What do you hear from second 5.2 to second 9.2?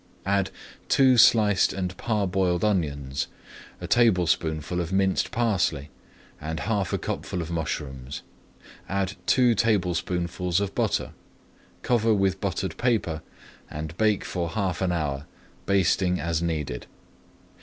parsley, and half a cupful of mushrooms. Add